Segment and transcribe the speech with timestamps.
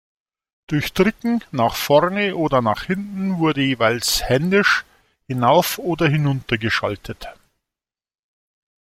[0.65, 4.83] Durch Drücken nach vorne oder nach hinten wurde jeweils händisch
[5.27, 7.27] hinauf oder hinunter geschaltet.